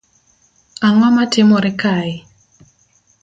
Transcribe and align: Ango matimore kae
Ango 0.87 1.07
matimore 1.17 1.71
kae 1.81 2.13